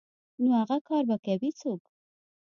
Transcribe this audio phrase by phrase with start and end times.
[0.43, 1.81] نو اغه کار به کوي څوک.